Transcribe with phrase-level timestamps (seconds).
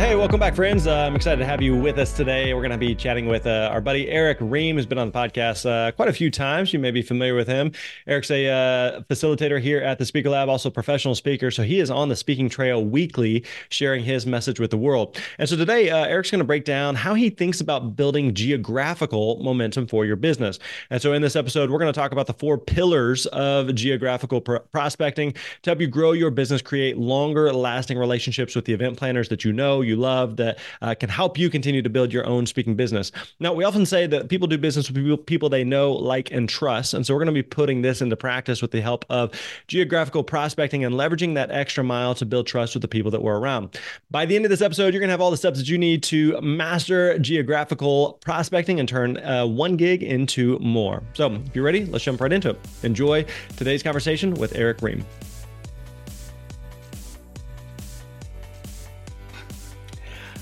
[0.00, 0.86] Hey, welcome back, friends.
[0.86, 2.54] Uh, I'm excited to have you with us today.
[2.54, 5.12] We're going to be chatting with uh, our buddy Erick Rheam, who's been on the
[5.12, 6.72] podcast uh, quite a few times.
[6.72, 7.72] You may be familiar with him.
[8.06, 11.50] Erick's a uh, facilitator here at the Speaker Lab, also a professional speaker.
[11.50, 15.18] So he is on the speaking trail weekly, sharing his message with the world.
[15.36, 19.36] And so today, uh, Erick's going to break down how he thinks about building geographical
[19.42, 20.58] momentum for your business.
[20.88, 24.40] And so in this episode, we're going to talk about the four pillars of geographical
[24.40, 28.96] pr- prospecting to help you grow your business, create longer lasting relationships with the event
[28.96, 32.26] planners that you know you love that uh, can help you continue to build your
[32.26, 33.12] own speaking business.
[33.40, 36.94] Now, we often say that people do business with people, they know, like, and trust.
[36.94, 39.32] And so we're going to be putting this into practice with the help of
[39.66, 43.38] geographical prospecting and leveraging that extra mile to build trust with the people that we're
[43.38, 43.78] around.
[44.10, 45.78] By the end of this episode, you're going to have all the steps that you
[45.78, 51.02] need to master geographical prospecting and turn uh, one gig into more.
[51.14, 52.60] So if you're ready, let's jump right into it.
[52.82, 53.24] Enjoy
[53.56, 55.04] today's conversation with Erick Rheam.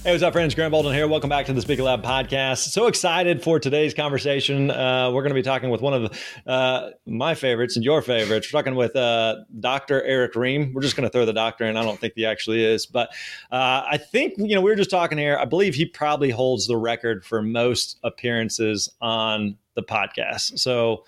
[0.09, 0.55] Hey, what's up, friends?
[0.55, 1.06] Grant Baldwin here.
[1.06, 2.70] Welcome back to the Speaker Lab podcast.
[2.70, 4.70] So excited for today's conversation.
[4.70, 8.50] Uh, we're going to be talking with one of uh, my favorites and your favorites.
[8.50, 10.03] We're talking with uh, Dr.
[10.03, 10.73] Erick Rheam.
[10.73, 11.77] We're just going to throw the doctor in.
[11.77, 13.10] I don't think he actually is, but
[13.53, 15.37] uh, I think you know we were just talking here.
[15.37, 20.59] I believe he probably holds the record for most appearances on the podcast.
[20.59, 21.04] So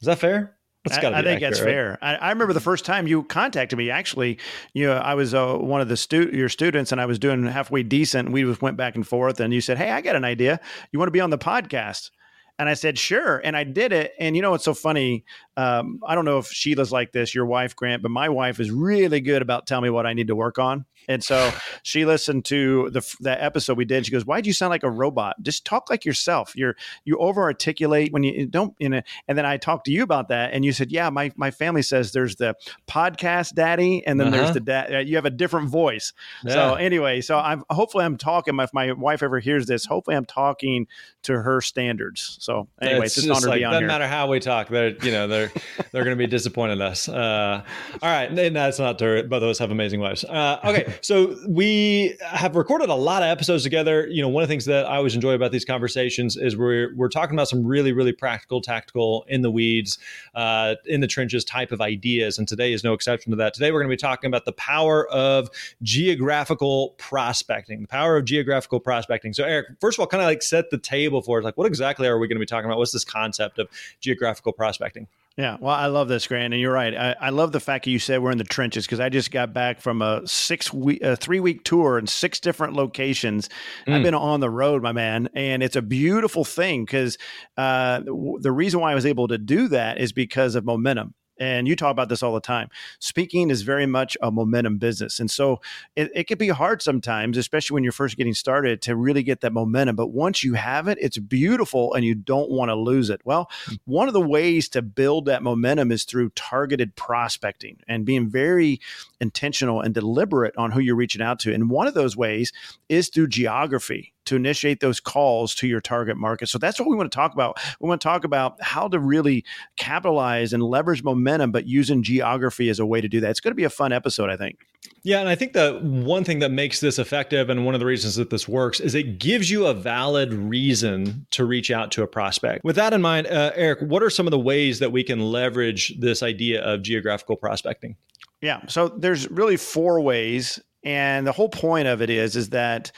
[0.00, 0.56] is that fair?
[0.90, 1.66] I, I, think accurate, that's right?
[1.66, 1.98] fair.
[2.02, 3.90] I, I, remember the first time you contacted me.
[3.90, 4.38] Actually,
[4.74, 7.44] you know, I was uh, one of the stu- your students, and I was doing
[7.46, 8.32] halfway decent.
[8.32, 10.60] We just went back and forth, and you said, "Hey, I got an idea.
[10.90, 12.10] You want to be on the podcast?"
[12.58, 13.38] And I said, sure.
[13.38, 14.12] And I did it.
[14.20, 15.24] And you know what's so funny?
[15.56, 18.70] Um, I don't know if Sheila's like this, your wife, Grant, but my wife is
[18.70, 20.84] really good about telling me what I need to work on.
[21.08, 21.52] And so
[21.82, 24.06] she listened to the that episode we did.
[24.06, 25.36] She goes, "Why do you sound like a robot?
[25.42, 26.52] Just talk like yourself.
[26.56, 29.02] You're you over articulate when you don't." You know.
[29.28, 31.82] And then I talked to you about that, and you said, "Yeah, my my family
[31.82, 32.54] says there's the
[32.88, 34.36] podcast daddy, and then uh-huh.
[34.36, 34.94] there's the dad.
[34.94, 36.12] Uh, you have a different voice."
[36.44, 36.52] Yeah.
[36.52, 38.58] So anyway, so I'm hopefully I'm talking.
[38.60, 40.86] If my wife ever hears this, hopefully I'm talking
[41.22, 42.36] to her standards.
[42.40, 43.86] So anyway, it's, it's just like, doesn't here.
[43.86, 44.68] matter how we talk.
[44.68, 45.52] They're you know they're
[45.92, 47.08] they're going to be disappointed in us.
[47.08, 47.62] Uh,
[48.02, 49.22] all right, and that's not true.
[49.22, 50.24] Both of us have amazing wives.
[50.24, 54.06] Uh, okay, so we have recorded a lot of episodes together.
[54.08, 56.94] You know, one of the things that I always enjoy about these conversations is we're
[56.94, 59.98] we're talking about some really really practical, tactical, in the weeds,
[60.34, 62.38] uh, in the trenches type of ideas.
[62.38, 63.54] And today is no exception to that.
[63.54, 65.48] Today we're going to be talking about the power of
[65.82, 69.32] geographical prospecting, the power of geographical prospecting.
[69.32, 71.44] So, Erick, first of all, kind of like set the table for us.
[71.44, 72.78] Like, what exactly are we going to be talking about?
[72.78, 73.68] What's this concept of
[74.00, 75.06] geographical prospecting?
[75.36, 76.94] Yeah, well, I love this, Grant, and you're right.
[76.94, 79.30] I, I love the fact that you said we're in the trenches because I just
[79.30, 83.48] got back from a six week, a three week tour in six different locations.
[83.86, 83.94] Mm.
[83.94, 87.16] I've been on the road, my man, and it's a beautiful thing because
[87.56, 88.00] uh,
[88.40, 91.74] the reason why I was able to do that is because of momentum and you
[91.74, 92.68] talk about this all the time.
[93.00, 95.18] Speaking is very much a momentum business.
[95.18, 95.60] And so
[95.96, 99.40] it, it can be hard sometimes, especially when you're first getting started, to really get
[99.40, 99.96] that momentum.
[99.96, 103.22] But once you have it, it's beautiful and you don't want to lose it.
[103.24, 103.74] Well, hmm.
[103.86, 108.80] one of the ways to build that momentum is through targeted prospecting and being very
[109.20, 111.52] intentional and deliberate on who you're reaching out to.
[111.52, 112.52] And one of those ways
[112.88, 116.48] is through geography to initiate those calls to your target market.
[116.48, 117.58] So that's what we want to talk about.
[117.80, 119.44] We want to talk about how to really
[119.76, 123.30] capitalize and leverage momentum, but using geography as a way to do that.
[123.30, 124.58] It's going to be a fun episode, I think.
[125.04, 127.86] Yeah, and I think the one thing that makes this effective and one of the
[127.86, 132.02] reasons that this works is it gives you a valid reason to reach out to
[132.02, 132.64] a prospect.
[132.64, 135.20] With that in mind, uh, Erick, what are some of the ways that we can
[135.20, 137.96] leverage this idea of geographical prospecting?
[138.40, 142.90] Yeah, so there's really four ways and the whole point of it is is that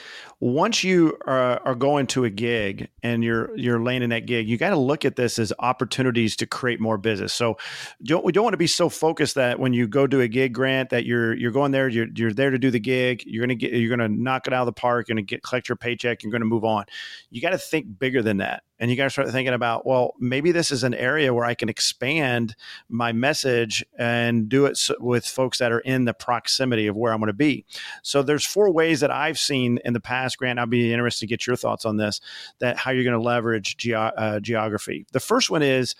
[0.44, 4.58] once you are, are going to a gig and you're you're landing that gig, you
[4.58, 7.32] got to look at this as opportunities to create more business.
[7.32, 7.56] So
[8.02, 10.52] don't, we don't want to be so focused that when you go do a gig
[10.52, 13.54] grant that you're you're going there, you're you're there to do the gig, you're gonna
[13.54, 16.22] get you're gonna knock it out of the park, you're gonna get collect your paycheck,
[16.22, 16.84] you're gonna move on.
[17.30, 20.52] You got to think bigger than that and you guys start thinking about, well, maybe
[20.52, 22.54] this is an area where I can expand
[22.90, 27.18] my message and do it with folks that are in the proximity of where I'm
[27.18, 27.64] going to be.
[28.02, 30.36] So there's four ways that I've seen in the past.
[30.36, 32.20] Grant, i'd be interested to get your thoughts on this.
[32.58, 35.06] That how you're going to leverage ge- uh, geography.
[35.12, 35.94] The first one is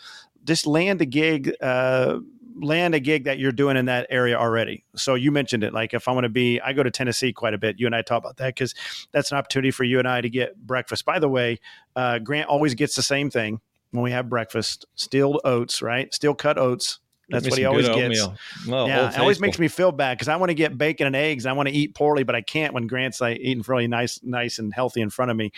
[0.45, 1.55] just land a gig.
[1.63, 2.19] Uh,
[2.55, 4.85] land a gig that you're doing in that area already.
[4.97, 5.73] So you mentioned it.
[5.73, 7.79] Like if I want to be, I go to Tennessee quite a bit.
[7.79, 8.75] You and I talk about that because
[9.13, 11.05] that's an opportunity for you and I to get breakfast.
[11.05, 11.59] By the way,
[11.97, 13.61] uh, Grant always gets the same thing
[13.91, 16.13] when we have breakfast: steel oats, right?
[16.13, 18.21] Steel cut oats that's what he always gets.
[18.87, 21.45] Yeah, it always makes me feel bad because I want to get bacon and eggs.
[21.45, 24.21] And I want to eat poorly, but I can't when Grant's like eating really nice,
[24.23, 25.53] nice and healthy in front of me.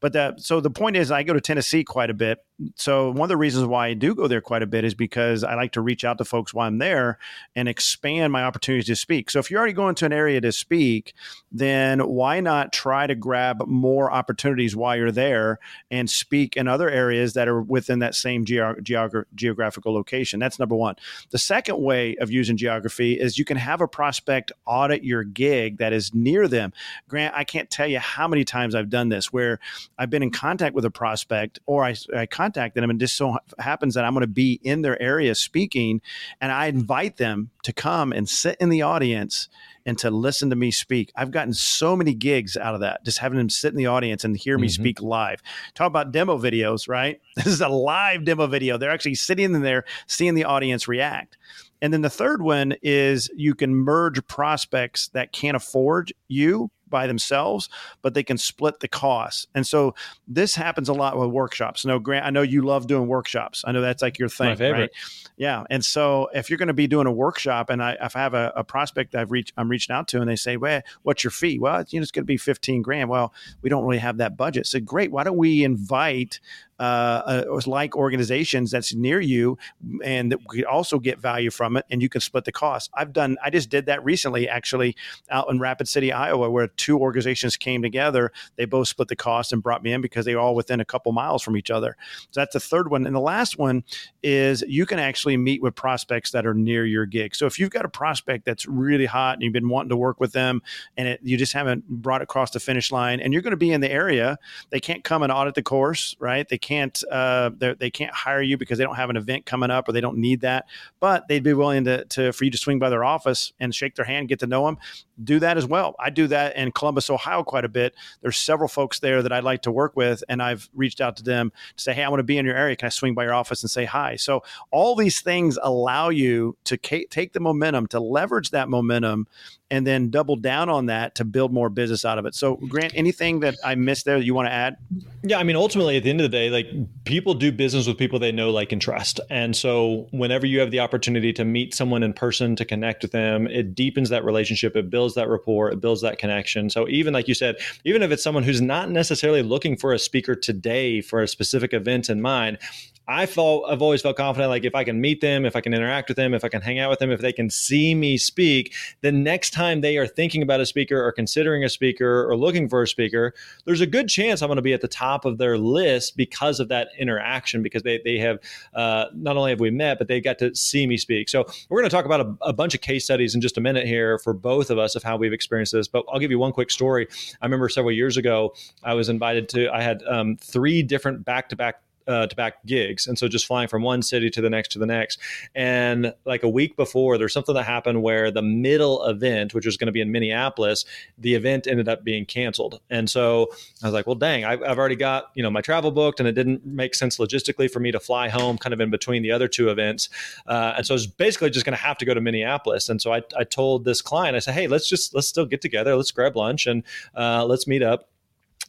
[0.00, 2.44] But that, so the point is, I go to Tennessee quite a bit.
[2.76, 5.42] So one of the reasons why I do go there quite a bit is because
[5.42, 7.18] I like to reach out to folks while I'm there
[7.56, 9.30] and expand my opportunities to speak.
[9.30, 11.14] So if you're already going to an area to speak,
[11.50, 15.58] then why not try to grab more opportunities while you're there
[15.90, 20.38] and speak in other areas that are within that same geog- geographical location?
[20.38, 20.96] That's number one.
[21.30, 25.78] The second way of using geography is you can have a prospect audit your gig
[25.78, 26.72] that is near them.
[27.08, 29.58] Grant, I can't tell you how many times I've done this where
[29.98, 33.36] I've been in contact with a prospect or I, I contacted them and just so
[33.58, 36.00] happens that I'm going to be in their area speaking
[36.40, 39.48] and I invite them to come and sit in the audience
[39.86, 41.12] and to listen to me speak.
[41.16, 44.24] I've gotten so many gigs out of that, just having them sit in the audience
[44.24, 44.82] and hear me mm-hmm.
[44.82, 45.42] speak live.
[45.74, 47.20] Talk about demo videos, right?
[47.36, 48.78] This is a live demo video.
[48.78, 51.36] They're actually sitting in there, seeing the audience react.
[51.80, 57.08] And then the third one is you can merge prospects that can't afford you by
[57.08, 57.68] themselves,
[58.02, 59.48] but they can split the costs.
[59.56, 59.96] And so
[60.28, 61.84] this happens a lot with workshops.
[61.84, 63.64] No, Grant, I know you love doing workshops.
[63.66, 64.90] I know that's like your thing, right?
[65.36, 65.64] Yeah.
[65.70, 68.34] And so if you're going to be doing a workshop, and I, if I have
[68.34, 71.32] a, a prospect I've reached, I'm reaching out to, and they say, "Well, what's your
[71.32, 73.08] fee?" Well, you know, it's going to be 15 grand.
[73.08, 74.68] Well, we don't really have that budget.
[74.68, 75.10] So great.
[75.10, 76.38] Why don't we invite
[76.82, 79.56] uh, uh, like organizations that's near you
[80.02, 82.90] and that could also get value from it and you can split the cost.
[82.92, 84.96] I've done, I just did that recently actually
[85.30, 88.32] out in Rapid City, Iowa, where two organizations came together.
[88.56, 91.12] They both split the cost and brought me in because they all within a couple
[91.12, 91.96] miles from each other.
[92.32, 93.06] So that's the third one.
[93.06, 93.84] And the last one
[94.24, 97.36] is you can actually meet with prospects that are near your gig.
[97.36, 100.18] So if you've got a prospect that's really hot and you've been wanting to work
[100.18, 100.62] with them
[100.96, 103.56] and it, you just haven't brought it across the finish line and you're going to
[103.56, 104.36] be in the area,
[104.70, 106.48] they can't come and audit the course, right?
[106.48, 109.70] They can't can't uh, they can't hire you because they don't have an event coming
[109.70, 110.66] up or they don't need that.
[111.00, 113.94] But they'd be willing to, to for you to swing by their office and shake
[113.94, 114.78] their hand, get to know them.
[115.22, 115.94] Do that as well.
[115.98, 117.94] I do that in Columbus, Ohio, quite a bit.
[118.20, 121.22] There's several folks there that I'd like to work with, and I've reached out to
[121.22, 122.76] them to say, "Hey, I want to be in your area.
[122.76, 126.56] Can I swing by your office and say hi?" So all these things allow you
[126.64, 129.26] to take the momentum, to leverage that momentum,
[129.70, 132.34] and then double down on that to build more business out of it.
[132.34, 134.76] So, Grant, anything that I missed there that you want to add?
[135.22, 136.66] Yeah, I mean, ultimately, at the end of the day, like
[137.04, 139.18] people do business with people they know, like, and trust.
[139.30, 143.12] And so, whenever you have the opportunity to meet someone in person, to connect with
[143.12, 146.70] them, it deepens that relationship, it builds that rapport, it builds that connection.
[146.70, 149.98] So, even like you said, even if it's someone who's not necessarily looking for a
[149.98, 152.58] speaker today for a specific event in mind,
[153.08, 155.74] I felt I've always felt confident like if I can meet them, if I can
[155.74, 158.16] interact with them, if I can hang out with them, if they can see me
[158.16, 162.36] speak, the next time they are thinking about a speaker or considering a speaker or
[162.36, 163.34] looking for a speaker,
[163.64, 166.60] there's a good chance I'm going to be at the top of their list because
[166.60, 168.38] of that interaction because they they have
[168.74, 171.28] uh, not only have we met but they got to see me speak.
[171.28, 173.60] So we're going to talk about a, a bunch of case studies in just a
[173.60, 175.88] minute here for both of us of how we've experienced this.
[175.88, 177.08] But I'll give you one quick story.
[177.40, 178.54] I remember several years ago
[178.84, 182.64] I was invited to I had um, three different back to back uh, to back
[182.66, 183.06] gigs.
[183.06, 185.18] And so just flying from one city to the next to the next.
[185.54, 189.76] And like a week before, there's something that happened where the middle event, which was
[189.76, 190.84] going to be in Minneapolis,
[191.18, 192.80] the event ended up being canceled.
[192.90, 193.48] And so
[193.82, 196.28] I was like, well, dang, I've, I've already got, you know, my travel booked and
[196.28, 199.32] it didn't make sense logistically for me to fly home kind of in between the
[199.32, 200.08] other two events.
[200.46, 202.88] Uh, and so I was basically just going to have to go to Minneapolis.
[202.88, 205.60] And so I, I told this client, I said, hey, let's just, let's still get
[205.60, 205.96] together.
[205.96, 206.82] Let's grab lunch and
[207.16, 208.08] uh, let's meet up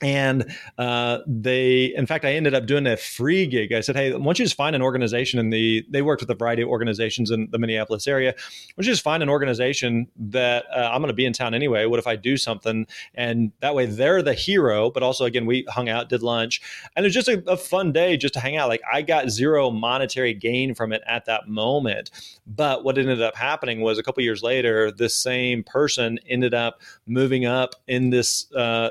[0.04, 3.72] and uh, they in fact i ended up doing a free gig.
[3.72, 6.30] I said hey why don't you just find an organization in the they worked with
[6.30, 8.34] a variety of organizations in the minneapolis area.
[8.34, 11.54] Why don't you just find an organization that uh, i'm going to be in town
[11.54, 11.86] anyway.
[11.86, 12.86] What if i do something?
[13.16, 16.62] And that way they're the hero but also again we hung out did lunch.
[16.96, 18.68] And it was just a, a fun day just to hang out.
[18.68, 22.12] Like i got zero monetary gain from it at that moment.
[22.46, 26.82] But what ended up happening was a couple years later this same person ended up
[27.08, 28.90] moving up in this uh,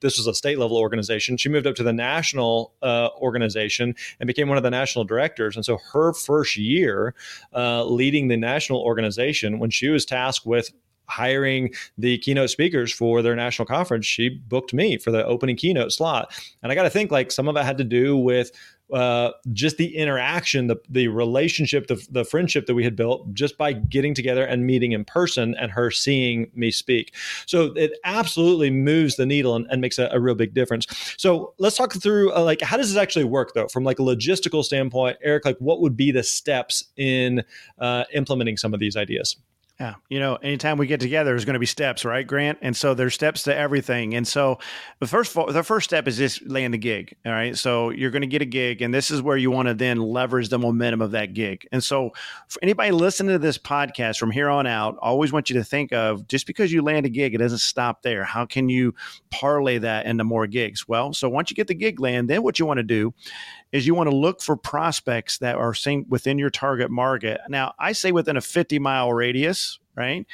[0.00, 1.36] this was a state level organization.
[1.36, 5.56] She moved up to the national uh, organization and became one of the national directors.
[5.56, 7.14] And so her first year
[7.54, 10.70] uh, leading the national organization, when she was tasked with
[11.08, 15.92] hiring the keynote speakers for their national conference, she booked me for the opening keynote
[15.92, 16.32] slot.
[16.62, 18.52] And I got to think like some of it had to do with
[18.92, 23.58] uh, just the interaction, the the relationship, the the friendship that we had built just
[23.58, 27.14] by getting together and meeting in person, and her seeing me speak.
[27.46, 30.86] So it absolutely moves the needle and, and makes a, a, real big difference.
[31.16, 34.02] So let's talk through uh, like how does this actually work though, from like a
[34.02, 35.44] logistical standpoint, Erick.
[35.44, 37.44] Like what would be the steps in
[37.78, 39.36] uh, implementing some of these ideas?
[39.80, 39.94] Yeah.
[40.08, 42.58] You know, anytime we get together, there's going to be steps, right, Grant?
[42.62, 44.16] And so there's steps to everything.
[44.16, 44.58] And so
[44.98, 47.14] the first the first step is just laying the gig.
[47.24, 47.56] All right.
[47.56, 49.98] So you're going to get a gig, and this is where you want to then
[49.98, 51.64] leverage the momentum of that gig.
[51.70, 52.10] And so
[52.48, 55.64] for anybody listening to this podcast from here on out, I always want you to
[55.64, 58.24] think of just because you land a gig, it doesn't stop there.
[58.24, 58.96] How can you
[59.30, 60.88] parlay that into more gigs?
[60.88, 63.14] Well, so once you get the gig land, then what you want to do
[63.72, 67.40] is you want to look for prospects that are same within your target market.
[67.48, 70.26] Now, I say within a 50 mile radius, right?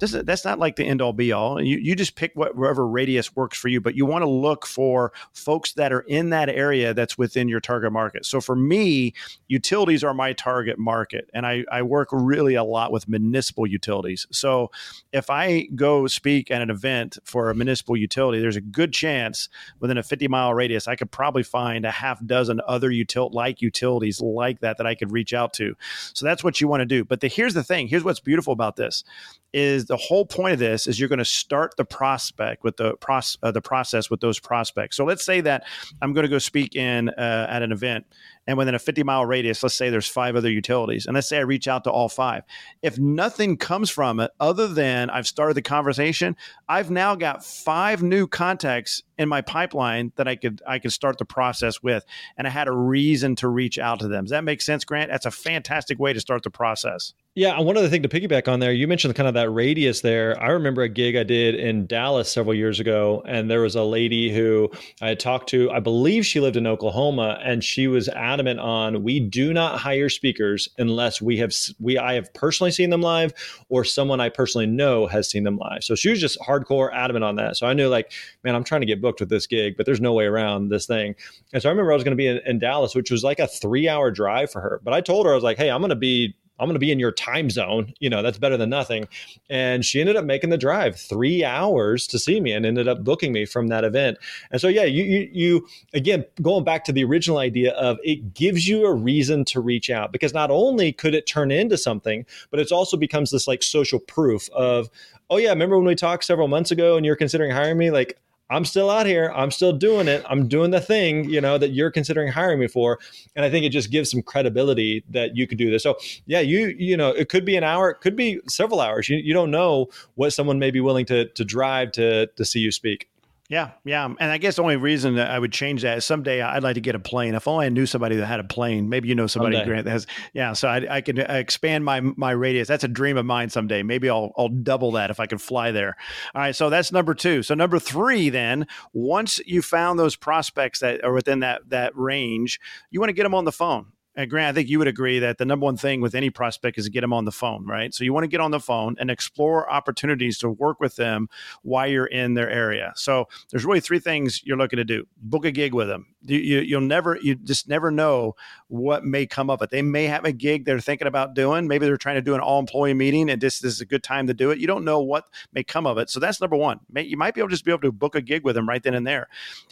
[0.00, 1.62] This, that's not like the end all be all.
[1.62, 4.66] You, you just pick what, whatever radius works for you, but you want to look
[4.66, 8.24] for folks that are in that area that's within your target market.
[8.24, 9.14] So for me,
[9.48, 14.26] utilities are my target market, and I, I work really a lot with municipal utilities.
[14.32, 14.70] So
[15.12, 19.48] if I go speak at an event for a municipal utility, there's a good chance
[19.80, 23.60] within a 50 mile radius, I could probably find a half dozen other util- like
[23.60, 25.76] utilities like that that I could reach out to.
[26.14, 27.04] So that's what you want to do.
[27.04, 29.04] But the, here's the thing here's what's beautiful about this
[29.52, 32.94] is the whole point of this is you're going to start the prospect with the
[32.98, 34.96] process uh, the process with those prospects.
[34.96, 35.64] So let's say that
[36.00, 38.06] I'm going to go speak in uh, at an event
[38.46, 41.38] and within a 50 mile radius, let's say there's five other utilities, and let's say
[41.38, 42.42] I reach out to all five.
[42.82, 46.36] If nothing comes from it other than I've started the conversation,
[46.68, 51.18] I've now got five new contacts in my pipeline that I could I could start
[51.18, 52.04] the process with,
[52.36, 54.24] and I had a reason to reach out to them.
[54.24, 55.10] Does that make sense, Grant?
[55.10, 57.12] That's a fantastic way to start the process.
[57.36, 60.00] Yeah, and one other thing to piggyback on there, you mentioned kind of that radius
[60.00, 60.42] there.
[60.42, 63.84] I remember a gig I did in Dallas several years ago, and there was a
[63.84, 64.68] lady who
[65.00, 65.70] I talked to.
[65.70, 70.08] I believe she lived in Oklahoma, and she was adamant on we do not hire
[70.08, 73.32] speakers unless we have we I have personally seen them live
[73.68, 75.82] or someone I personally know has seen them live.
[75.82, 77.56] So she was just hardcore adamant on that.
[77.56, 78.12] So I knew like,
[78.44, 80.86] man, I'm trying to get booked with this gig, but there's no way around this
[80.86, 81.16] thing.
[81.52, 83.40] And so I remember I was going to be in, in Dallas, which was like
[83.40, 84.80] a three hour drive for her.
[84.84, 86.80] But I told her I was like, hey, I'm going to be I'm going to
[86.80, 87.92] be in your time zone.
[87.98, 89.08] You know, that's better than nothing.
[89.48, 93.02] And she ended up making the drive three hours to see me and ended up
[93.02, 94.18] booking me from that event.
[94.52, 98.34] And so, yeah, you, you, you, again, going back to the original idea of it
[98.34, 102.26] gives you a reason to reach out because not only could it turn into something,
[102.50, 104.90] but it also becomes this like social proof of,
[105.30, 107.90] oh, yeah, remember when we talked several months ago and you're considering hiring me?
[107.90, 108.18] Like,
[108.50, 109.32] I'm still out here.
[109.34, 110.24] I'm still doing it.
[110.28, 112.98] I'm doing the thing, you know, that you're considering hiring me for.
[113.36, 115.82] And I think it just gives some credibility that you could do this.
[115.82, 119.08] So yeah, you, you know, it could be an hour, it could be several hours.
[119.08, 122.60] You, you don't know what someone may be willing to, to drive to, to see
[122.60, 123.08] you speak.
[123.50, 126.04] Yeah, yeah, um, and I guess the only reason that I would change that is
[126.04, 127.34] someday I'd like to get a plane.
[127.34, 128.88] If only I knew somebody that had a plane.
[128.88, 129.68] Maybe you know somebody, someday.
[129.68, 130.06] Grant, that has.
[130.32, 132.68] Yeah, so I, I could uh, expand my my radius.
[132.68, 133.82] That's a dream of mine someday.
[133.82, 135.96] Maybe I'll I'll double that if I can fly there.
[136.32, 137.42] All right, so that's number two.
[137.42, 142.60] So number three, then once you found those prospects that are within that that range,
[142.92, 143.86] you want to get them on the phone.
[144.16, 146.78] And Grant, I think you would agree that the number one thing with any prospect
[146.78, 147.94] is to get them on the phone, right?
[147.94, 151.28] So you want to get on the phone and explore opportunities to work with them
[151.62, 152.92] while you're in their area.
[152.96, 156.06] So there's really three things you're looking to do: book a gig with them.
[156.22, 158.34] You, you, will never, you just never know
[158.68, 159.70] what may come of it.
[159.70, 161.66] They may have a gig they're thinking about doing.
[161.66, 164.02] Maybe they're trying to do an all employee meeting, and this, this is a good
[164.02, 164.58] time to do it.
[164.58, 166.10] You don't know what may come of it.
[166.10, 166.80] So that's number one.
[166.94, 168.82] You might be able to just be able to book a gig with them right
[168.82, 169.28] then and there.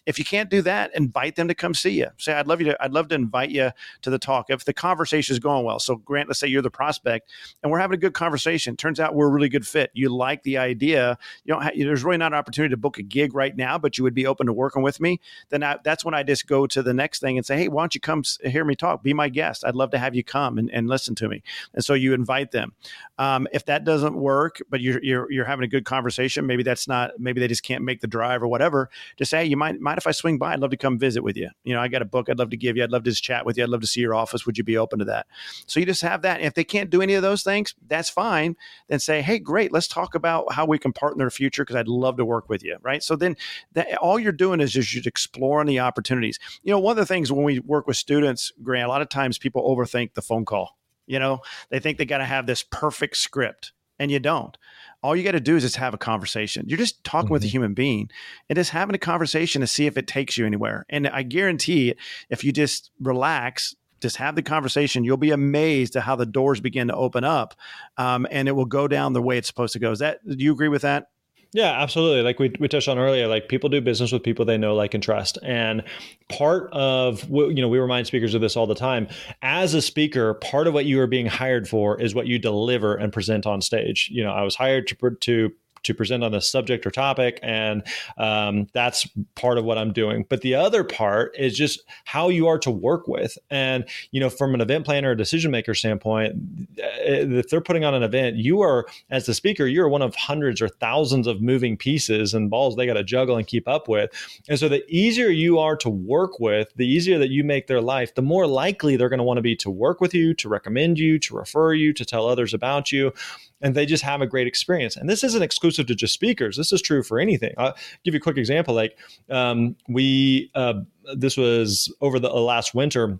[0.07, 2.07] If you can't do that, invite them to come see you.
[2.17, 4.73] Say, I'd love you to, I'd love to invite you to the talk if the
[4.73, 5.79] conversation is going well.
[5.79, 7.31] So, Grant, let's say you're the prospect
[7.63, 8.77] and we're having a good conversation.
[8.77, 9.91] Turns out we're a really good fit.
[9.95, 11.19] You like the idea.
[11.45, 11.63] You don't.
[11.63, 14.15] Have, there's really not an opportunity to book a gig right now, but you would
[14.15, 15.21] be open to working with me.
[15.49, 17.83] Then I, that's when I just go to the next thing and say, hey, why
[17.83, 19.03] don't you come hear me talk?
[19.03, 19.65] Be my guest.
[19.65, 21.43] I'd love to have you come and, and listen to me.
[21.75, 22.75] And so you invite them.
[23.19, 26.87] Um, if that doesn't work, but you're, you're you're having a good conversation, maybe that's
[26.87, 27.13] not.
[27.19, 28.91] Maybe they just can't make the drive or whatever.
[29.17, 30.53] Just say, hey, you might mind if I swing by?
[30.53, 31.49] I'd love to come visit with you.
[31.65, 32.29] You know, I got a book.
[32.29, 32.85] I'd love to give you.
[32.85, 33.65] I'd love to just chat with you.
[33.65, 34.45] I'd love to see your office.
[34.47, 35.27] Would you be open to that?
[35.67, 36.39] So you just have that.
[36.39, 38.57] And if they can't do any of those things, that's fine.
[38.89, 41.77] Then say, hey, great, let's talk about how we can partner in the future because
[41.77, 42.77] I'd love to work with you.
[42.83, 43.03] Right.
[43.03, 43.37] So then
[43.73, 46.39] that, all you're doing is just exploring the opportunities.
[46.63, 49.09] You know, one of the things when we work with students, Grant, a lot of
[49.09, 50.77] times people overthink the phone call.
[51.07, 54.57] You know, they think they got to have this perfect script and you don't
[55.03, 56.65] all you got to do is just have a conversation.
[56.67, 57.35] You're just talking mm-hmm.
[57.35, 57.53] with a mm-hmm.
[57.53, 58.11] human being
[58.49, 60.85] and just having a conversation to see if it takes you anywhere.
[60.89, 61.95] And I guarantee
[62.31, 65.05] if you just relax, just have the conversation.
[65.05, 67.55] You'll be amazed at how the doors begin to open up,
[67.97, 69.93] um, and it will go down the way it's supposed to go.
[69.93, 70.27] Is that?
[70.27, 71.11] Do you agree with that?
[71.55, 72.21] Yeah, absolutely.
[72.21, 74.93] Like we, we touched on earlier, like people do business with people they know, like,
[74.93, 75.39] and trust.
[75.43, 75.83] And
[76.29, 79.09] part of, what, you know, we remind speakers of this all the time.
[79.41, 82.97] As a speaker, part of what you are being hired for is what you deliver
[82.97, 84.11] and present on stage.
[84.13, 85.53] You know, I was hired to, to
[85.85, 87.83] to present on this subject or topic, and
[88.17, 90.25] um, that's part of what I'm doing.
[90.29, 94.31] But the other part is just how you are to work with, and you know,
[94.31, 96.35] from an event planner, or decision maker standpoint,
[96.77, 100.61] if they're putting on an event, you are as the speaker, you're one of hundreds
[100.61, 104.11] or thousands of moving pieces and balls they got to juggle and keep up with.
[104.49, 107.81] And so, the easier you are to work with, the easier that you make their
[107.81, 110.49] life, the more likely they're going to want to be to work with you, to
[110.49, 113.13] recommend you, to refer you, to tell others about you
[113.61, 114.97] and they just have a great experience.
[114.97, 116.57] And this isn't exclusive to just speakers.
[116.57, 117.55] This is true for anything.
[117.59, 117.75] I'll
[118.05, 118.75] give you a quick example.
[118.75, 118.99] Like
[119.31, 120.75] um, we, uh,
[121.15, 123.19] this was over the uh, last winter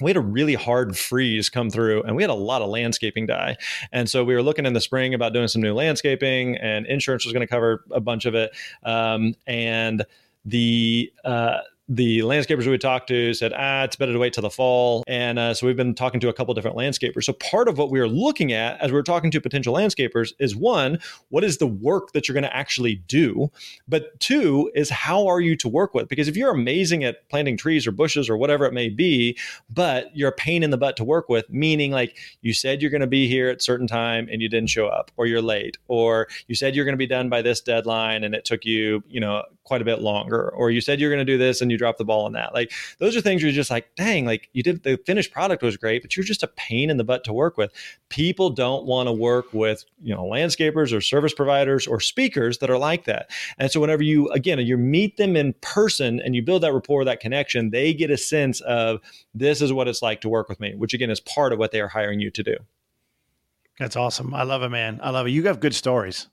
[0.00, 3.26] we had a really hard freeze come through and we had a lot of landscaping
[3.26, 3.56] die.
[3.92, 7.24] And so we were looking in the spring about doing some new landscaping and insurance
[7.24, 8.50] was going to cover a bunch of it.
[8.82, 10.04] Um, and
[10.44, 14.50] the, uh, the landscapers we talked to said, ah, it's better to wait till the
[14.50, 15.04] fall.
[15.06, 17.24] And uh, so we've been talking to a couple different landscapers.
[17.24, 20.56] So part of what we are looking at as we're talking to potential landscapers is
[20.56, 23.52] one, what is the work that you're going to actually do?
[23.86, 26.08] But two is how are you to work with?
[26.08, 29.38] Because if you're amazing at planting trees or bushes or whatever it may be,
[29.70, 32.90] but you're a pain in the butt to work with, meaning like you said you're
[32.90, 35.78] going to be here at certain time and you didn't show up, or you're late,
[35.86, 39.04] or you said you're going to be done by this deadline and it took you,
[39.08, 41.70] you know, quite a bit longer, or you said you're going to do this and
[41.70, 42.54] you dropped the ball on that.
[42.54, 45.76] Like those are things you're just like, dang, like you did the finished product was
[45.76, 47.72] great, but you're just a pain in the butt to work with.
[48.08, 52.70] People don't want to work with, you know, landscapers or service providers or speakers that
[52.70, 53.28] are like that.
[53.58, 57.04] And so whenever you again you meet them in person and you build that rapport,
[57.04, 59.00] that connection, they get a sense of
[59.34, 61.72] this is what it's like to work with me, which again is part of what
[61.72, 62.56] they are hiring you to do.
[63.78, 64.32] That's awesome.
[64.32, 65.00] I love it, man.
[65.02, 65.30] I love it.
[65.30, 66.28] You have good stories.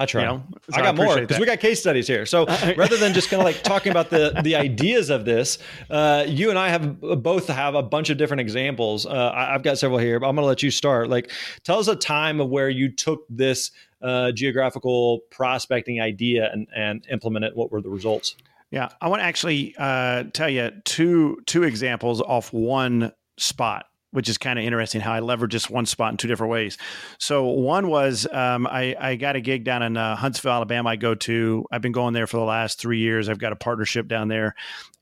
[0.00, 0.22] I try.
[0.22, 2.24] You know, so I got I more because we got case studies here.
[2.24, 5.58] So rather than just kind of like talking about the the ideas of this,
[5.90, 9.06] uh, you and I have both have a bunch of different examples.
[9.06, 11.08] Uh, I, have got several here, but I'm going to let you start.
[11.08, 11.32] Like,
[11.64, 17.04] tell us a time of where you took this uh, geographical prospecting idea and and
[17.10, 17.56] implemented.
[17.56, 18.36] What were the results?
[18.70, 24.28] Yeah, I want to actually uh, tell you two two examples off one spot which
[24.28, 26.78] is kind of interesting how I leverage just one spot in two different ways.
[27.18, 30.90] So one was um, I, I, got a gig down in uh, Huntsville, Alabama.
[30.90, 31.66] I go to.
[31.70, 33.28] I've been going there for the last three years.
[33.28, 34.54] I've got a partnership down there,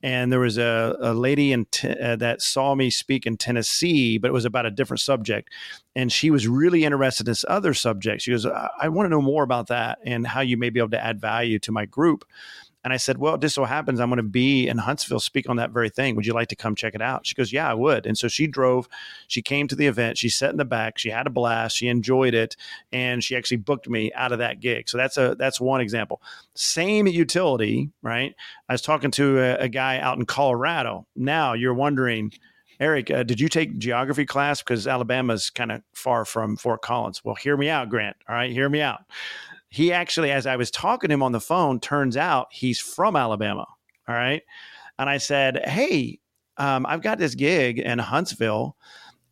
[0.03, 4.17] and there was a, a lady in t- uh, that saw me speak in Tennessee,
[4.17, 5.53] but it was about a different subject,
[5.95, 8.21] and she was really interested in this other subject.
[8.23, 10.79] She goes, "I, I want to know more about that and how you may be
[10.79, 12.25] able to add value to my group."
[12.83, 15.57] And I said, Well, just so happens I'm going to be in Huntsville speak on
[15.57, 16.15] that very thing.
[16.15, 17.25] Would you like to come check it out?
[17.25, 18.05] She goes, Yeah, I would.
[18.05, 18.87] And so she drove,
[19.27, 21.87] she came to the event, she sat in the back, she had a blast, she
[21.87, 22.55] enjoyed it,
[22.91, 24.89] and she actually booked me out of that gig.
[24.89, 26.21] So that's a that's one example.
[26.55, 28.33] Same utility, right?
[28.69, 31.07] I was talking to a, a guy out in Colorado.
[31.15, 32.31] Now you're wondering,
[32.79, 34.61] Erick, uh, did you take geography class?
[34.61, 37.23] Because Alabama's kind of far from Fort Collins.
[37.23, 38.17] Well, hear me out, Grant.
[38.29, 39.01] All right, hear me out
[39.77, 43.15] he actually, as I was talking to him on the phone, turns out he's from
[43.15, 43.67] Alabama.
[44.07, 44.41] All right.
[44.97, 46.19] And I said, Hey,
[46.57, 48.75] um, I've got this gig in Huntsville,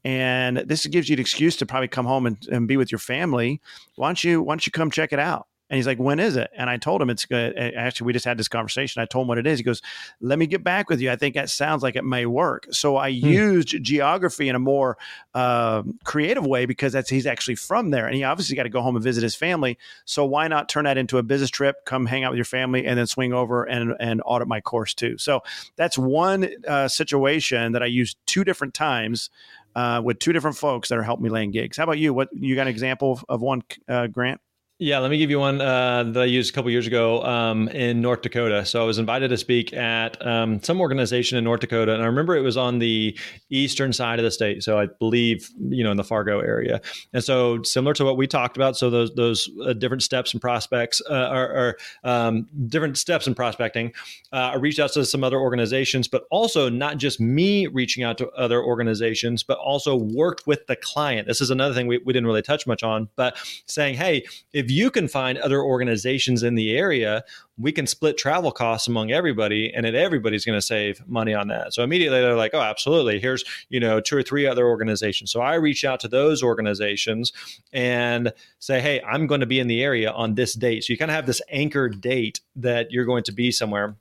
[0.03, 2.99] and this gives you an excuse to probably come home and, and be with your
[2.99, 3.59] family.
[3.95, 5.47] Why don't you, why don't you come check it out?
[5.75, 6.49] And he's like, when is it?
[6.55, 7.57] And I told him it's good.
[7.57, 9.01] Actually, we just had this conversation.
[9.01, 9.59] I told him what it is.
[9.59, 9.81] He goes,
[10.21, 11.11] let me get back with you.
[11.11, 12.65] I think that sounds like it may work.
[12.71, 13.27] So I hmm.
[13.27, 14.97] used geography in a more
[15.33, 18.81] uh, creative way because that's he's actually from there, and he obviously got to go
[18.81, 19.77] home and visit his family.
[20.05, 21.83] So why not turn that into a business trip?
[21.83, 24.93] Come hang out with your family, and then swing over and and audit my course
[24.93, 25.17] too.
[25.17, 25.41] So
[25.75, 29.29] that's one uh, situation that I used two different times.
[29.75, 31.75] Uh, with two different folks that are helping me land gigs.
[31.75, 32.13] How about you?
[32.13, 34.39] What you got an example of, of one, uh, Grant?
[34.77, 37.69] Yeah, let me give you one uh, that I used a couple years ago um,
[37.69, 38.65] in North Dakota.
[38.65, 42.07] So I was invited to speak at um, some organization in North Dakota, and I
[42.07, 43.17] remember it was on the
[43.49, 44.63] eastern side of the state.
[44.63, 46.81] So I believe you know in the Fargo area.
[47.13, 50.41] And so similar to what we talked about, so those those uh, different steps and
[50.41, 53.93] prospects uh, are, are um, different steps in prospecting.
[54.33, 58.17] Uh, I reached out to some other organizations, but also not just me reaching out
[58.17, 61.29] to other organizations, but also worked with the client.
[61.29, 64.64] This is another thing we, we didn't really touch much on, but saying, hey, if
[64.65, 67.23] if you can find other organizations in the area,
[67.55, 71.49] we can split travel costs among everybody and then everybody's going to save money on
[71.49, 71.71] that.
[71.71, 73.19] So immediately they're like, oh, absolutely.
[73.19, 75.31] Here's, you know, two or three other organizations.
[75.31, 77.31] So I reach out to those organizations
[77.71, 80.83] and say, hey, I'm going to be in the area on this date.
[80.83, 83.97] So you kind of have this anchor date that you're going to be somewhere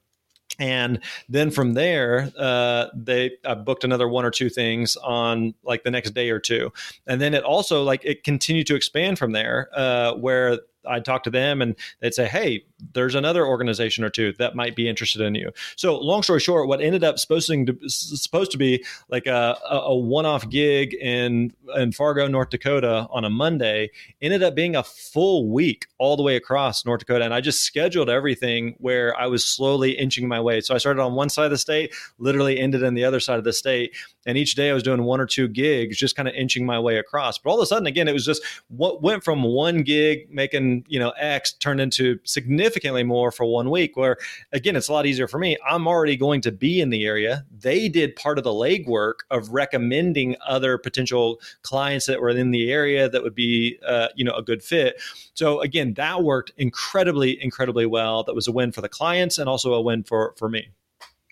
[0.59, 5.83] and then from there uh, they I booked another one or two things on like
[5.83, 6.73] the next day or two.
[7.07, 11.23] And then it also like it continued to expand from there uh, where I'd talk
[11.25, 15.23] to them and they'd say, Hey, there's another organization or two that might be interested
[15.23, 15.51] in you.
[15.77, 19.97] So long story short, what ended up supposed to, supposed to be like a, a
[19.97, 25.49] one-off gig in, in Fargo, North Dakota on a Monday ended up being a full
[25.49, 27.25] week all the way across North Dakota.
[27.25, 30.61] And I just scheduled everything where I was slowly inching my way.
[30.61, 33.39] So I started on one side of the state, literally ended in the other side
[33.39, 33.95] of the state.
[34.27, 36.79] And each day I was doing one or two gigs, just kind of inching my
[36.79, 37.39] way across.
[37.39, 40.85] But all of a sudden, again, it was just what went from one gig making,
[40.89, 44.17] you know, X turned into significantly more for one week, where
[44.53, 45.57] again, it's a lot easier for me.
[45.69, 47.45] I'm already going to be in the area.
[47.51, 52.71] They did part of the legwork of recommending other potential clients that were in the
[52.71, 55.01] area that would be, uh, you know, a good fit.
[55.35, 58.25] So again, that worked incredibly, incredibly well.
[58.25, 60.69] That was a win for the clients and also a win for for me.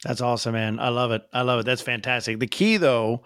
[0.02, 0.80] That's awesome, man.
[0.80, 1.22] I love it.
[1.32, 1.66] I love it.
[1.66, 2.40] That's fantastic.
[2.40, 3.22] The key, though,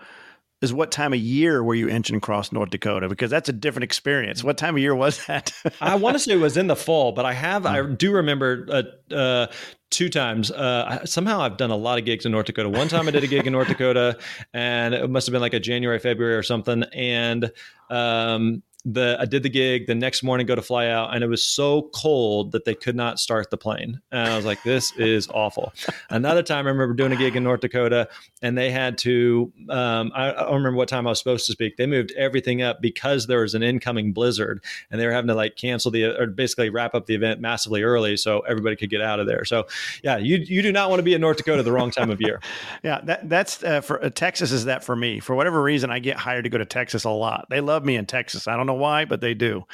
[0.63, 3.09] is what time of year were you inching across North Dakota?
[3.09, 4.43] Because that's a different experience.
[4.43, 5.53] What time of year was that?
[5.81, 7.95] I want to say it was in the fall, but I have, I hmm.
[7.95, 9.47] do remember uh, uh,
[9.91, 10.51] two times.
[10.51, 12.69] Uh, somehow I've done a lot of gigs in North Dakota.
[12.69, 14.19] One time I did a gig in North Dakota,
[14.55, 16.85] and it must have been like a January, February or something.
[16.95, 17.53] And
[17.91, 21.27] um, the I did the gig the next morning, go to fly out, and it
[21.27, 24.01] was so cold that they could not start the plane.
[24.13, 25.73] And I was like, "This is awful."
[26.09, 28.09] Another time, I remember doing a gig in North Dakota,
[28.43, 29.53] and they had to.
[29.69, 31.77] Um, I, I, don't remember what time I was supposed to speak.
[31.77, 35.35] They moved everything up because there was an incoming blizzard, and they were having to
[35.35, 39.03] like cancel the or basically wrap up the event massively early so everybody could get
[39.03, 39.45] out of there.
[39.45, 39.67] So,
[40.05, 42.21] yeah, you you do not want to be in North Dakota the wrong time of
[42.21, 42.41] year.
[42.85, 45.19] yeah, that that's uh, for uh, Texas is that for me.
[45.19, 47.47] For whatever reason, I get hired to go to Texas a lot.
[47.51, 48.47] They love me in Texas.
[48.47, 49.65] I don't know why, but they do.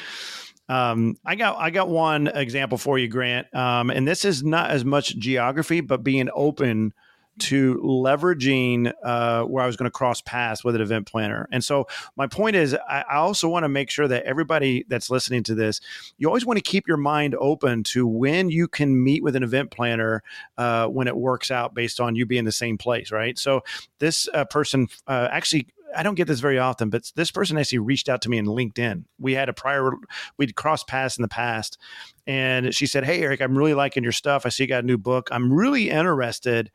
[0.69, 4.71] Um, I got I got one example for you, Grant, um, and this is not
[4.71, 6.95] as much geography, but being open
[7.39, 11.49] to leveraging uh, where I was going to cross paths with an event planner.
[11.51, 11.87] And so
[12.17, 15.55] my point is, I, I also want to make sure that everybody that's listening to
[15.55, 15.81] this,
[16.19, 19.43] you always want to keep your mind open to when you can meet with an
[19.43, 20.23] event planner
[20.59, 23.39] uh, when it works out based on you being the same place, right?
[23.39, 23.63] So
[23.99, 27.79] this uh, person uh, actually I don't get this very often, but this person actually
[27.79, 29.05] reached out to me in LinkedIn.
[29.19, 29.91] We had a prior,
[30.39, 31.79] we'd crossed paths in the past.
[32.27, 34.47] And she said, Hey, Erick, I'm really liking your stuff.
[34.47, 35.29] I see you got a new book.
[35.31, 36.71] I'm really interested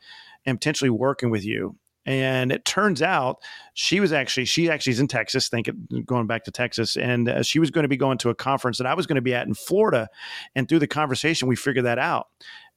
[0.45, 1.75] in potentially working with you.
[2.05, 3.39] And it turns out
[3.73, 7.43] she was actually she actually is in Texas, thinking going back to Texas, and uh,
[7.43, 9.33] she was going to be going to a conference that I was going to be
[9.33, 10.07] at in Florida.
[10.55, 12.27] And through the conversation, we figured that out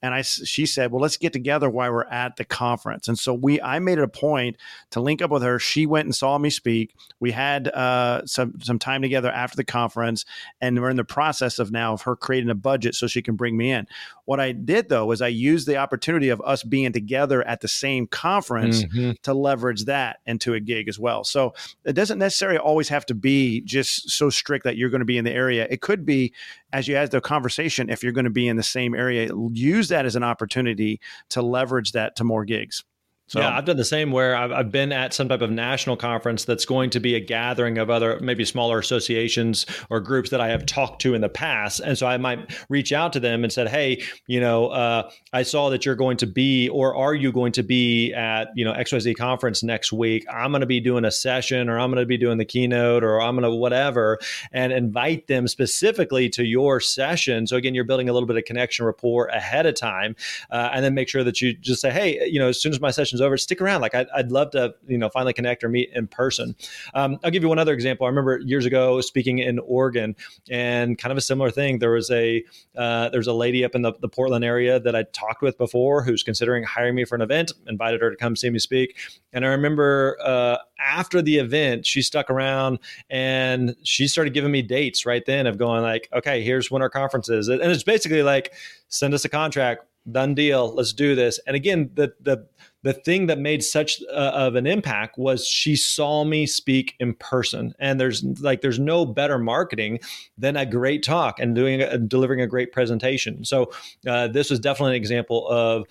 [0.03, 3.35] and I she said, "Well, let's get together while we're at the conference." And so
[3.35, 4.57] we I made it a point
[4.91, 5.59] to link up with her.
[5.59, 6.95] She went and saw me speak.
[7.19, 10.25] We had uh, some some time together after the conference,
[10.61, 13.37] and we're in the process of now of her creating a budget so she can
[13.37, 13.87] bring me in.
[14.31, 17.67] What I did though was I used the opportunity of us being together at the
[17.67, 19.15] same conference mm-hmm.
[19.25, 21.25] to leverage that into a gig as well.
[21.25, 21.53] So
[21.85, 25.19] it doesn't necessarily always have to be just so strict that you're going to be
[25.19, 25.67] in the area.
[25.69, 26.33] It could be
[26.73, 29.33] as you have the conversation if you're going to be in the same area.
[29.51, 32.85] Use that as an opportunity to leverage that to more gigs.
[33.31, 35.97] So, yeah, I've done the same where I've, I've, been at some type of national
[35.97, 40.41] conference that's going to be a gathering of other, maybe smaller associations or groups that
[40.41, 41.79] I have talked to in the past.
[41.79, 45.45] And so I might reach out to them and said, Hey, you know, uh, I
[45.45, 48.73] saw that you're going to be, or are you going to be at, you know,
[48.73, 50.27] XYZ conference next week?
[50.29, 53.05] I'm going to be doing a session or I'm going to be doing the keynote
[53.05, 54.19] or I'm going to whatever
[54.51, 57.47] and invite them specifically to your session.
[57.47, 60.17] So again, you're building a little bit of connection rapport ahead of time
[60.51, 62.81] uh, and then make sure that you just say, Hey, you know, as soon as
[62.81, 62.91] my
[63.21, 63.81] over, stick around.
[63.81, 66.55] Like I'd, I'd love to, you know, finally connect or meet in person.
[66.95, 68.07] Um, I'll give you one other example.
[68.07, 70.17] I remember years ago speaking in Oregon,
[70.51, 71.79] and kind of a similar thing.
[71.79, 72.45] There was a
[72.77, 76.03] uh, there's a lady up in the, the Portland area that I talked with before
[76.03, 77.53] who's considering hiring me for an event.
[77.67, 78.97] Invited her to come see me speak,
[79.33, 82.79] and I remember uh, after the event, she stuck around
[83.09, 86.91] and she started giving me dates right then of going like, okay, here's when our
[86.91, 88.53] conference is, and it's basically like
[88.89, 92.47] send us a contract done deal let's do this and again the the
[92.83, 97.15] the thing that made such uh, of an impact was she saw me speak in
[97.15, 99.99] person and there's like there's no better marketing
[100.39, 103.71] than a great talk and doing a, delivering a great presentation so
[104.07, 105.85] uh, this was definitely an example of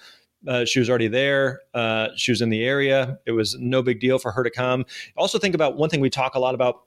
[0.47, 1.61] uh, she was already there.
[1.73, 3.19] Uh, she was in the area.
[3.25, 4.85] It was no big deal for her to come.
[5.17, 6.83] Also, think about one thing we talk a lot about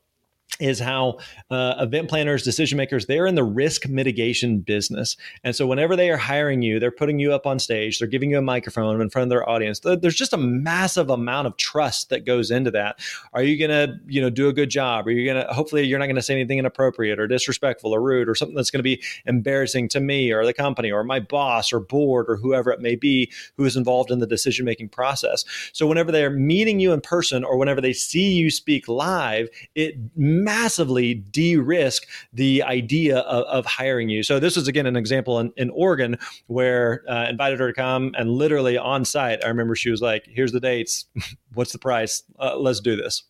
[0.61, 1.19] is how
[1.51, 5.17] uh, event planners, decision makers, they're in the risk mitigation business.
[5.43, 8.31] And so whenever they are hiring you, they're putting you up on stage, they're giving
[8.31, 9.81] you a microphone in front of their audience.
[9.81, 13.01] There's just a massive amount of trust that goes into that.
[13.33, 15.07] Are you going to, you know, do a good job?
[15.07, 18.01] Are you going to hopefully you're not going to say anything inappropriate or disrespectful or
[18.01, 21.21] rude or something that's going to be embarrassing to me or the company or my
[21.21, 24.89] boss or board or whoever it may be who is involved in the decision making
[24.89, 25.45] process.
[25.73, 29.97] So whenever they're meeting you in person or whenever they see you speak live, it
[30.43, 34.23] massively de-risk the idea of, of, hiring you.
[34.23, 38.13] So this is again an example in, in Oregon where uh, invited her to come
[38.17, 39.45] and literally on site.
[39.45, 41.07] I remember she was like, "Here's the dates.
[41.55, 42.23] What's the price?
[42.39, 43.25] Uh, let's do this."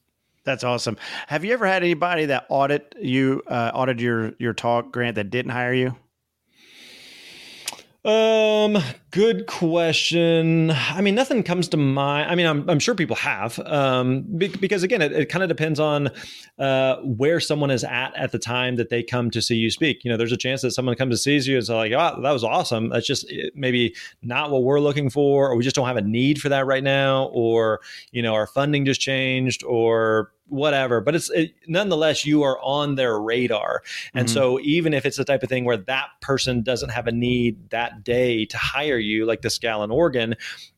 [0.44, 0.96] That's awesome.
[1.28, 5.30] Have you ever had anybody that audit you, uh, audited your your talk, Grant, that
[5.30, 5.96] didn't hire you?
[8.04, 8.78] Um,
[9.12, 10.72] good question.
[10.72, 12.28] I mean, nothing comes to mind.
[12.28, 15.78] I mean, I'm, I'm sure people have, um, because again, it, it kind of depends
[15.78, 16.10] on
[16.58, 20.02] uh, where someone is at at the time that they come to see you speak.
[20.04, 22.20] You know, there's a chance that someone comes to see you and say like, "Oh,
[22.20, 25.76] that was awesome." That's just eh, maybe not what we're looking for, or we just
[25.76, 29.62] don't have a need for that right now, or you know, our funding just changed,
[29.62, 33.82] or whatever but it's it, nonetheless you are on their radar
[34.14, 34.34] and mm-hmm.
[34.34, 37.70] so even if it's the type of thing where that person doesn't have a need
[37.70, 40.36] that day to hire you like this gal in oregon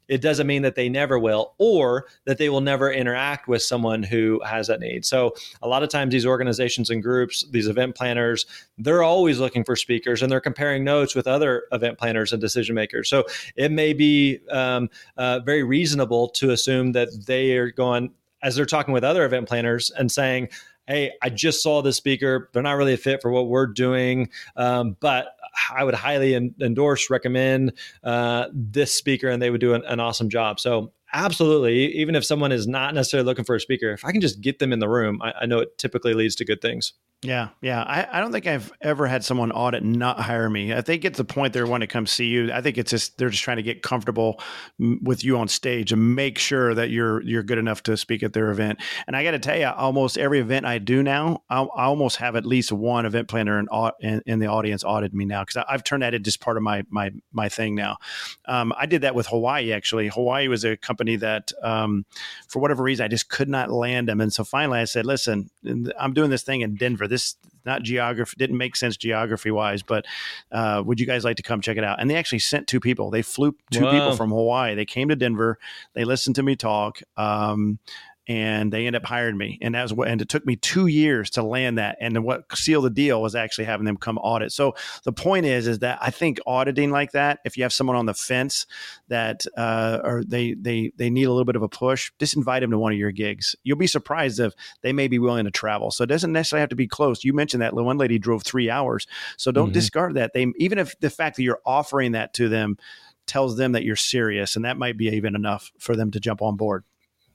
[0.08, 4.02] it doesn't mean that they never will or that they will never interact with someone
[4.02, 5.04] who has that need.
[5.04, 8.46] So, a lot of times, these organizations and groups, these event planners,
[8.78, 12.74] they're always looking for speakers and they're comparing notes with other event planners and decision
[12.74, 13.08] makers.
[13.08, 13.24] So,
[13.56, 18.12] it may be um, uh, very reasonable to assume that they are going,
[18.44, 20.48] as they're talking with other event planners and saying,
[20.86, 22.50] hey, I just saw this speaker.
[22.52, 25.28] They're not really a fit for what we're doing, um, but
[25.74, 30.28] I would highly endorse, recommend uh, this speaker, and they would do an, an awesome
[30.28, 30.60] job.
[30.60, 34.20] So, absolutely, even if someone is not necessarily looking for a speaker, if I can
[34.20, 36.92] just get them in the room, I, I know it typically leads to good things.
[37.24, 37.82] Yeah, yeah.
[37.84, 40.74] I, I don't think I've ever had someone audit not hire me.
[40.74, 42.52] I think it's the point they want to come see you.
[42.52, 44.42] I think it's just they're just trying to get comfortable
[44.78, 48.34] with you on stage and make sure that you're you're good enough to speak at
[48.34, 48.78] their event.
[49.06, 52.18] And I got to tell you, almost every event I do now, I, I almost
[52.18, 53.68] have at least one event planner in,
[54.00, 56.62] in, in the audience audit me now because I've turned that into just part of
[56.62, 57.96] my my my thing now.
[58.44, 60.08] Um, I did that with Hawaii actually.
[60.08, 62.04] Hawaii was a company that, um,
[62.48, 65.50] for whatever reason, I just could not land them, and so finally I said, "Listen,
[65.98, 70.04] I'm doing this thing in Denver." this not geography didn't make sense geography wise, but
[70.52, 72.00] uh, would you guys like to come check it out?
[72.00, 73.10] And they actually sent two people.
[73.10, 74.74] They flew two people from Hawaii.
[74.74, 75.58] They came to Denver.
[75.94, 77.00] They listened to me talk.
[77.16, 77.78] Um,
[78.26, 79.58] and they end up hiring me.
[79.60, 81.98] And that was what, and it took me two years to land that.
[82.00, 84.52] And what sealed the deal was actually having them come audit.
[84.52, 87.96] So the point is, is that I think auditing like that, if you have someone
[87.96, 88.66] on the fence
[89.08, 92.62] that, uh, or they, they, they need a little bit of a push, just invite
[92.62, 93.54] them to one of your gigs.
[93.62, 95.90] You'll be surprised if they may be willing to travel.
[95.90, 97.24] So it doesn't necessarily have to be close.
[97.24, 99.06] You mentioned that one lady drove three hours.
[99.36, 99.74] So don't mm-hmm.
[99.74, 100.32] discard that.
[100.32, 102.78] They, even if the fact that you're offering that to them
[103.26, 106.42] tells them that you're serious and that might be even enough for them to jump
[106.42, 106.84] on board.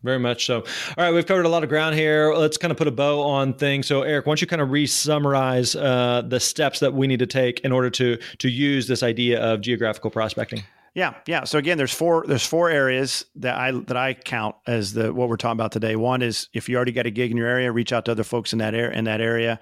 [0.04, 0.60] Very much so.
[0.60, 2.34] All right, we've covered a lot of ground here.
[2.34, 3.86] Let's kind of put a bow on things.
[3.86, 7.28] So, Erick, why don't you kind of re-summarize uh, the steps that we need to
[7.28, 10.64] take in order to to use this idea of geographical prospecting?
[10.96, 11.44] Yeah, yeah.
[11.44, 15.30] So again, there's four there's four areas that I that I count as the what
[15.30, 15.96] we're talking about today.
[15.96, 18.24] One is if you already got a gig in your area, reach out to other
[18.24, 19.60] folks in that area in that area.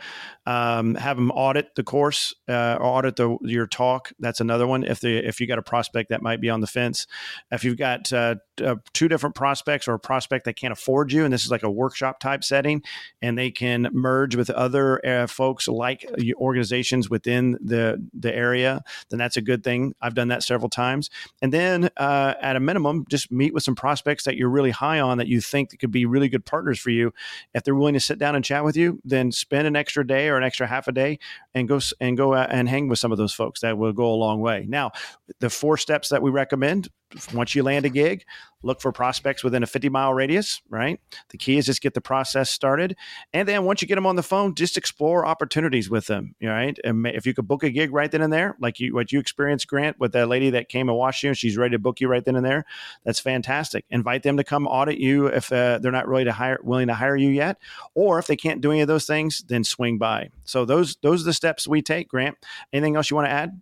[0.48, 4.14] Um, have them audit the course uh, audit the, your talk.
[4.18, 4.86] That's another one.
[4.86, 7.06] If the if you got a prospect that might be on the fence,
[7.52, 11.26] if you've got uh, uh, two different prospects or a prospect that can't afford you,
[11.26, 12.82] and this is like a workshop type setting,
[13.22, 19.20] and they can merge with other uh, folks like organizations within the the area, then
[19.20, 19.94] that's a good thing.
[20.02, 21.10] I've done that several times.
[21.42, 25.02] And then uh, at a minimum, just meet with some prospects that you're really high
[25.02, 27.14] on that you think could be really good partners for you.
[27.54, 30.30] If they're willing to sit down and chat with you, then spend an extra day
[30.30, 31.20] or an extra half a day
[31.54, 33.62] and go and go and hang with some of those folks.
[33.62, 34.66] That will go a long way.
[34.68, 34.92] Now,
[35.40, 36.90] the four steps that we recommend
[37.34, 38.26] once you land a gig,
[38.64, 41.00] look for prospects within a 50 mile radius, right?
[41.30, 42.96] The key is just get the process started.
[43.34, 46.78] And then once you get them on the phone, just explore opportunities with them, right?
[46.84, 49.20] And if you could book a gig right then and there, like you, what you
[49.20, 52.02] experienced, Grant, with that lady that came and watched you and she's ready to book
[52.02, 52.66] you right then and there,
[53.06, 53.86] that's fantastic.
[53.90, 56.96] Invite them to come audit you if uh, they're not really to hire, willing to
[56.96, 57.58] hire you yet.
[57.96, 60.30] Or if they can't do any of those things, then swing by.
[60.44, 62.38] So those, those are the steps we take, Grant.
[62.74, 63.62] Anything else you want to add?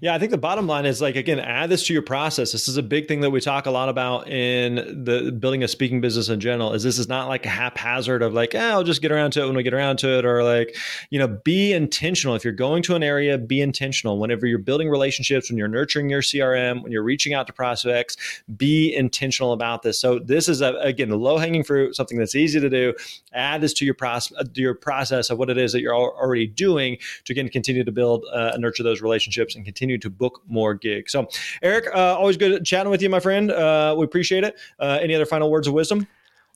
[0.00, 2.52] Yeah, I think the bottom line is like again, add this to your process.
[2.52, 5.68] This is a big thing that we talk a lot about in the building a
[5.68, 6.72] speaking business in general.
[6.72, 9.42] Is this is not like a haphazard of like, eh, I'll just get around to
[9.42, 10.76] it when we get around to it, or like,
[11.10, 12.34] you know, be intentional.
[12.34, 14.18] If you're going to an area, be intentional.
[14.18, 18.16] Whenever you're building relationships, when you're nurturing your CRM, when you're reaching out to prospects,
[18.56, 20.00] be intentional about this.
[20.00, 22.94] So this is a, again low hanging fruit, something that's easy to do.
[23.32, 26.98] Add this to your process, your process of what it is that you're already doing
[27.24, 30.74] to again continue to build uh, and nurture those relationships and continue to book more
[30.74, 31.12] gigs.
[31.12, 31.28] So,
[31.62, 33.50] Erick, uh, always good chatting with you, my friend.
[33.50, 34.56] Uh, we appreciate it.
[34.78, 36.06] Uh, any other final words of wisdom?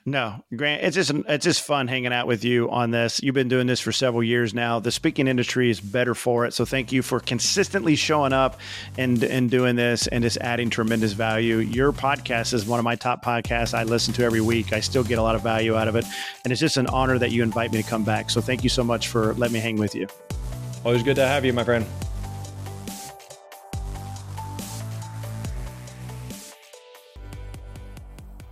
[0.06, 3.22] No, Grant, it's just it's just fun hanging out with you on this.
[3.22, 4.80] You've been doing this for several years now.
[4.80, 6.54] The speaking industry is better for it.
[6.54, 8.60] So thank you for consistently showing up
[8.96, 11.58] and and doing this and just adding tremendous value.
[11.58, 14.72] Your podcast is one of my top podcasts I listen to every week.
[14.72, 16.06] I still get a lot of value out of it.
[16.44, 18.30] And it's just an honor that you invite me to come back.
[18.30, 20.08] So thank you so much for letting me hang with you.
[20.82, 21.84] Always good to have you, my friend.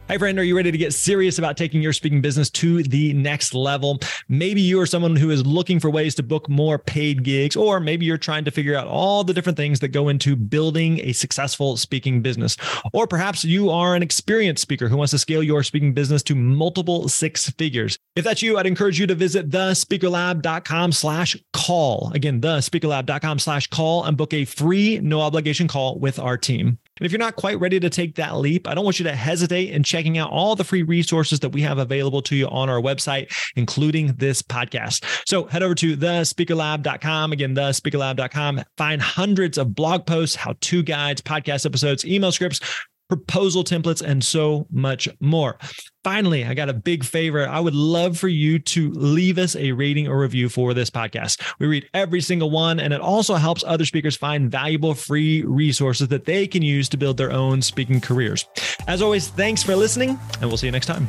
[0.08, 0.38] Hi, friend.
[0.38, 3.98] Are you ready to get serious about taking your speaking business to the next level?
[4.26, 7.78] Maybe you are someone who is looking for ways to book more paid gigs, or
[7.78, 11.12] maybe you're trying to figure out all the different things that go into building a
[11.12, 12.56] successful speaking business.
[12.94, 16.34] Or perhaps you are an experienced speaker who wants to scale your speaking business to
[16.34, 17.98] multiple six figures.
[18.16, 22.12] If that's you, I'd encourage you to visit thespeakerlab.com slash call.
[22.14, 26.78] Again, thespeakerlab.com slash call and book a free, no obligation call with our team.
[26.98, 29.14] And if you're not quite ready to take that leap, I don't want you to
[29.14, 32.68] hesitate in checking out all the free resources that we have available to you on
[32.68, 35.04] our website, including this podcast.
[35.26, 37.32] So head over to thespeakerlab.com.
[37.32, 38.62] Again, thespeakerlab.com.
[38.76, 42.60] Find hundreds of blog posts, how to guides, podcast episodes, email scripts
[43.08, 45.58] proposal templates, and so much more.
[46.04, 47.46] Finally, I got a big favor.
[47.46, 51.42] I would love for you to leave us a rating or review for this podcast.
[51.58, 56.08] We read every single one, and it also helps other speakers find valuable free resources
[56.08, 58.46] that they can use to build their own speaking careers.
[58.86, 61.08] As always, thanks for listening, and we'll see you next time.